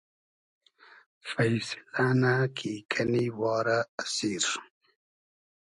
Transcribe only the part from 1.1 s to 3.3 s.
فݷسیلۂ نۂ کی کئنی